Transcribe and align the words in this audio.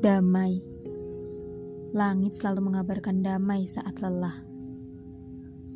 Damai. 0.00 0.64
Langit 1.92 2.32
selalu 2.32 2.72
mengabarkan 2.72 3.20
damai 3.20 3.68
saat 3.68 4.00
lelah. 4.00 4.32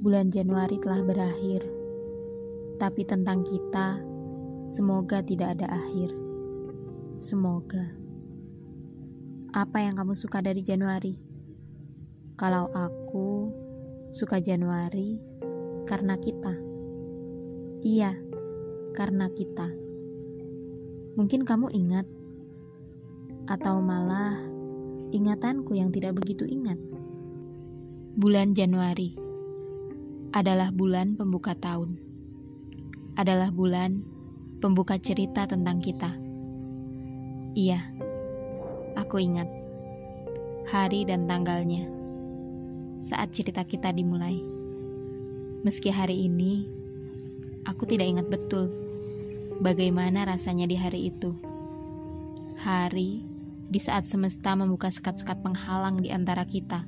Bulan 0.01 0.33
Januari 0.33 0.81
telah 0.81 1.05
berakhir. 1.05 1.61
Tapi 2.81 3.05
tentang 3.05 3.45
kita, 3.45 4.01
semoga 4.65 5.21
tidak 5.21 5.61
ada 5.61 5.77
akhir. 5.77 6.09
Semoga. 7.21 7.85
Apa 9.53 9.85
yang 9.85 9.93
kamu 9.93 10.17
suka 10.17 10.41
dari 10.41 10.65
Januari? 10.65 11.21
Kalau 12.41 12.73
aku 12.73 13.53
suka 14.09 14.41
Januari 14.41 15.21
karena 15.85 16.17
kita. 16.17 16.57
Iya, 17.85 18.17
karena 18.97 19.29
kita. 19.29 19.69
Mungkin 21.13 21.45
kamu 21.45 21.77
ingat 21.77 22.09
atau 23.45 23.81
malah 23.81 24.37
ingatanku 25.13 25.77
yang 25.77 25.93
tidak 25.93 26.17
begitu 26.19 26.49
ingat. 26.49 26.81
Bulan 28.15 28.55
Januari 28.55 29.15
adalah 30.35 30.75
bulan 30.75 31.15
pembuka 31.15 31.55
tahun, 31.55 31.99
adalah 33.15 33.55
bulan 33.55 34.03
pembuka 34.59 34.99
cerita 34.99 35.47
tentang 35.47 35.79
kita. 35.79 36.15
Iya, 37.55 37.87
aku 38.99 39.23
ingat 39.23 39.47
hari 40.67 41.05
dan 41.05 41.29
tanggalnya 41.29 41.87
saat 43.05 43.31
cerita 43.31 43.63
kita 43.63 43.93
dimulai. 43.93 44.41
Meski 45.63 45.93
hari 45.93 46.25
ini 46.25 46.65
aku 47.69 47.85
tidak 47.85 48.09
ingat 48.09 48.27
betul 48.27 48.73
bagaimana 49.61 50.25
rasanya 50.25 50.65
di 50.67 50.77
hari 50.77 51.13
itu. 51.13 51.37
Hari 52.59 53.34
di 53.69 53.81
saat 53.81 54.05
semesta 54.05 54.53
membuka 54.53 54.93
sekat-sekat 54.93 55.41
penghalang 55.41 56.01
di 56.05 56.13
antara 56.13 56.45
kita, 56.45 56.85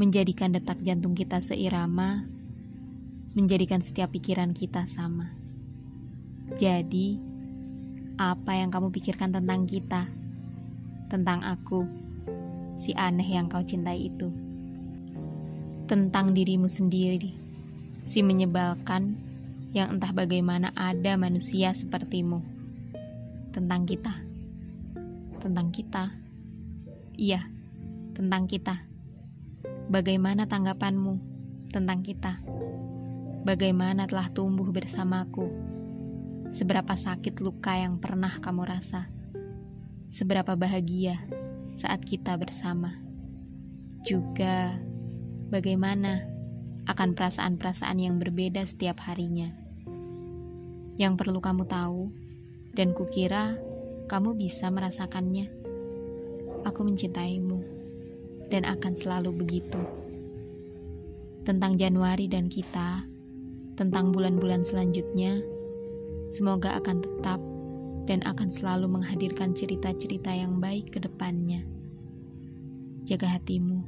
menjadikan 0.00 0.56
detak 0.56 0.80
jantung 0.80 1.12
kita 1.12 1.42
seirama, 1.44 2.24
menjadikan 3.36 3.84
setiap 3.84 4.10
pikiran 4.16 4.56
kita 4.56 4.88
sama. 4.88 5.36
Jadi, 6.56 7.20
apa 8.16 8.56
yang 8.56 8.72
kamu 8.72 8.88
pikirkan 8.90 9.30
tentang 9.36 9.68
kita, 9.68 10.08
tentang 11.12 11.44
aku, 11.44 11.84
si 12.80 12.96
aneh 12.96 13.28
yang 13.28 13.46
kau 13.46 13.62
cintai 13.62 14.08
itu, 14.08 14.32
tentang 15.84 16.32
dirimu 16.32 16.66
sendiri, 16.66 17.36
si 18.02 18.24
menyebalkan 18.24 19.14
yang 19.70 19.94
entah 20.00 20.10
bagaimana 20.10 20.74
ada 20.74 21.14
manusia 21.14 21.70
sepertimu, 21.76 22.42
tentang 23.54 23.86
kita 23.86 24.29
tentang 25.40 25.72
kita. 25.72 26.12
Iya, 27.16 27.48
tentang 28.12 28.44
kita. 28.44 28.84
Bagaimana 29.88 30.44
tanggapanmu 30.46 31.14
tentang 31.72 32.04
kita? 32.04 32.44
Bagaimana 33.42 34.04
telah 34.04 34.28
tumbuh 34.30 34.68
bersamaku? 34.68 35.48
Seberapa 36.52 36.92
sakit 36.92 37.40
luka 37.40 37.72
yang 37.72 37.96
pernah 37.96 38.36
kamu 38.38 38.68
rasa? 38.68 39.08
Seberapa 40.12 40.54
bahagia 40.54 41.24
saat 41.74 42.04
kita 42.04 42.36
bersama? 42.36 43.00
Juga 44.04 44.76
bagaimana 45.48 46.28
akan 46.84 47.16
perasaan-perasaan 47.16 47.98
yang 47.98 48.20
berbeda 48.20 48.60
setiap 48.68 49.00
harinya? 49.08 49.56
Yang 51.00 51.24
perlu 51.24 51.40
kamu 51.40 51.64
tahu, 51.64 52.12
dan 52.76 52.92
kukira 52.92 53.56
kamu 54.10 54.34
bisa 54.34 54.66
merasakannya. 54.74 55.46
Aku 56.66 56.82
mencintaimu 56.82 57.62
dan 58.50 58.66
akan 58.66 58.98
selalu 58.98 59.30
begitu. 59.38 59.78
Tentang 61.46 61.78
Januari 61.78 62.26
dan 62.26 62.50
kita, 62.50 63.06
tentang 63.78 64.10
bulan-bulan 64.10 64.66
selanjutnya, 64.66 65.38
semoga 66.34 66.74
akan 66.82 66.98
tetap 67.06 67.38
dan 68.10 68.26
akan 68.26 68.50
selalu 68.50 68.90
menghadirkan 68.90 69.54
cerita-cerita 69.54 70.34
yang 70.34 70.58
baik 70.58 70.90
ke 70.90 70.98
depannya. 70.98 71.62
Jaga 73.06 73.38
hatimu. 73.38 73.78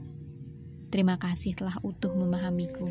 Terima 0.95 1.19
kasih 1.19 1.59
telah 1.59 1.83
utuh 1.83 2.15
memahamiku. 2.15 2.87